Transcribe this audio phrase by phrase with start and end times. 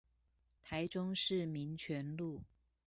[0.63, 2.41] 台中市民權路